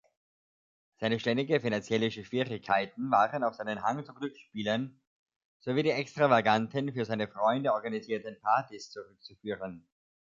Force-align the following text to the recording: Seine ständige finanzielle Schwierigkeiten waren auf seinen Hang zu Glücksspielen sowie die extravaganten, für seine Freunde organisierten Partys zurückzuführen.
Seine 0.99 1.19
ständige 1.19 1.59
finanzielle 1.61 2.09
Schwierigkeiten 2.09 3.11
waren 3.11 3.43
auf 3.43 3.53
seinen 3.53 3.83
Hang 3.83 4.03
zu 4.03 4.15
Glücksspielen 4.15 4.99
sowie 5.59 5.83
die 5.83 5.91
extravaganten, 5.91 6.91
für 6.91 7.05
seine 7.05 7.27
Freunde 7.27 7.71
organisierten 7.71 8.41
Partys 8.41 8.89
zurückzuführen. 8.89 9.87